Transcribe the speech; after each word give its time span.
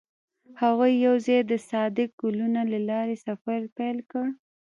هغوی 0.61 0.91
یوځای 1.05 1.39
د 1.51 1.53
صادق 1.69 2.09
ګلونه 2.21 2.61
له 2.71 2.79
لارې 2.89 3.15
سفر 3.27 3.59
پیل 3.77 3.97
کړ. 4.11 4.25